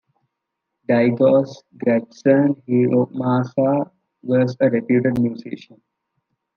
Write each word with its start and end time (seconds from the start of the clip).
Daigo's 0.89 1.61
grandson 1.77 2.55
Hiromasa 2.67 3.91
was 4.23 4.57
a 4.59 4.69
reputed 4.71 5.21
musician. 5.21 5.79